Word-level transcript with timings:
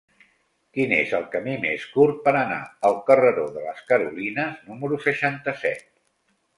Quin 0.77 0.93
és 0.99 1.13
el 1.17 1.27
camí 1.35 1.53
més 1.65 1.85
curt 1.97 2.17
per 2.25 2.35
anar 2.41 2.59
al 2.91 2.99
carreró 3.13 3.47
de 3.59 3.69
les 3.69 3.87
Carolines 3.93 4.69
número 4.73 5.03
seixanta-set? 5.09 5.91